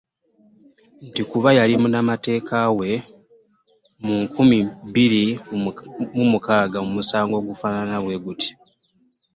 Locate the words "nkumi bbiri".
4.23-5.25